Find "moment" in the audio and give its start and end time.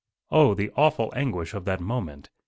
1.79-2.31